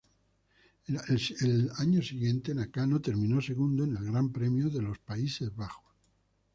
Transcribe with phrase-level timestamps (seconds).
[0.87, 5.93] El año siguiente Nakano terminó segundo en el Gran Premio de los Países Bajos.